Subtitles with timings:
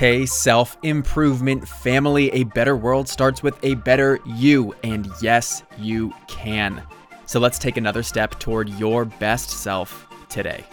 [0.00, 4.74] Hey, self improvement family, a better world starts with a better you.
[4.82, 6.82] And yes, you can.
[7.26, 10.64] So let's take another step toward your best self today.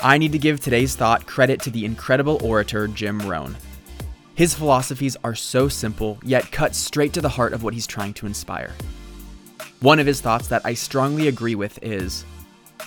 [0.00, 3.54] I need to give today's thought credit to the incredible orator Jim Rohn.
[4.34, 8.14] His philosophies are so simple, yet cut straight to the heart of what he's trying
[8.14, 8.72] to inspire.
[9.78, 12.24] One of his thoughts that I strongly agree with is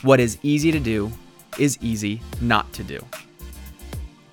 [0.01, 1.13] what is easy to do
[1.57, 2.99] is easy not to do.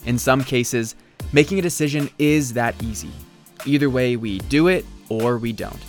[0.07, 0.95] In some cases,
[1.33, 3.11] making a decision is that easy.
[3.65, 5.81] Either way, we do it or we don't.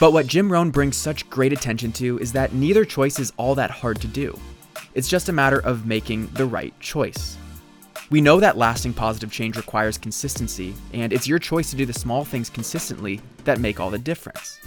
[0.00, 3.54] But what Jim Rohn brings such great attention to is that neither choice is all
[3.56, 4.38] that hard to do.
[4.94, 7.36] It's just a matter of making the right choice.
[8.08, 11.92] We know that lasting positive change requires consistency, and it's your choice to do the
[11.92, 14.58] small things consistently that make all the difference.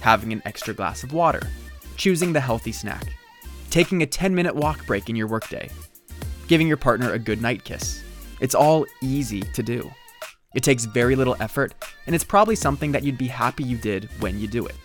[0.00, 1.40] Having an extra glass of water,
[1.96, 3.06] choosing the healthy snack,
[3.70, 5.70] taking a 10 minute walk break in your workday,
[6.48, 8.02] giving your partner a good night kiss.
[8.40, 9.90] It's all easy to do.
[10.54, 11.74] It takes very little effort,
[12.06, 14.76] and it's probably something that you'd be happy you did when you do it.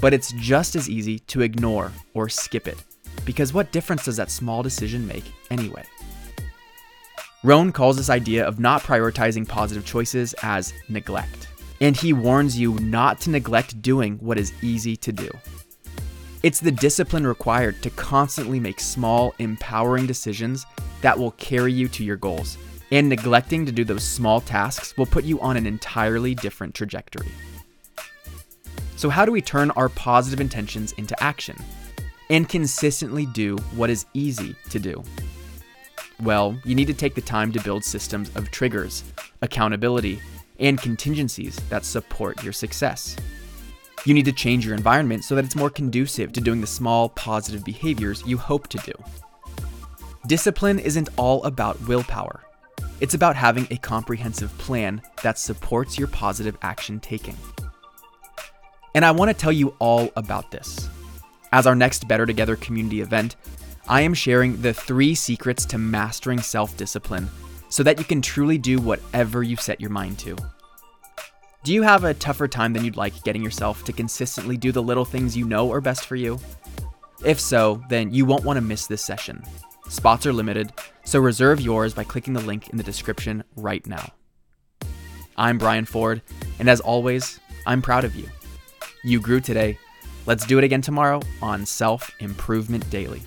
[0.00, 2.82] But it's just as easy to ignore or skip it,
[3.24, 5.84] because what difference does that small decision make anyway?
[7.44, 11.48] Rohn calls this idea of not prioritizing positive choices as neglect,
[11.80, 15.28] and he warns you not to neglect doing what is easy to do.
[16.42, 20.66] It's the discipline required to constantly make small, empowering decisions
[21.00, 22.58] that will carry you to your goals.
[22.90, 27.30] And neglecting to do those small tasks will put you on an entirely different trajectory.
[28.96, 31.56] So, how do we turn our positive intentions into action
[32.28, 35.02] and consistently do what is easy to do?
[36.20, 39.04] Well, you need to take the time to build systems of triggers,
[39.42, 40.20] accountability,
[40.58, 43.16] and contingencies that support your success.
[44.04, 47.08] You need to change your environment so that it's more conducive to doing the small
[47.10, 48.92] positive behaviors you hope to do.
[50.26, 52.42] Discipline isn't all about willpower.
[53.00, 57.36] It's about having a comprehensive plan that supports your positive action taking.
[58.94, 60.88] And I want to tell you all about this.
[61.52, 63.36] As our next Better Together community event,
[63.88, 67.28] I am sharing the three secrets to mastering self discipline
[67.68, 70.36] so that you can truly do whatever you set your mind to.
[71.64, 74.82] Do you have a tougher time than you'd like getting yourself to consistently do the
[74.82, 76.40] little things you know are best for you?
[77.24, 79.44] If so, then you won't want to miss this session.
[79.88, 80.72] Spots are limited,
[81.04, 84.12] so reserve yours by clicking the link in the description right now.
[85.36, 86.20] I'm Brian Ford,
[86.58, 88.28] and as always, I'm proud of you.
[89.04, 89.78] You grew today.
[90.26, 93.22] Let's do it again tomorrow on Self Improvement Daily.